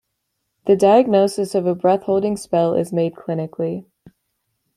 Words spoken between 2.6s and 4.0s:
is made clinically.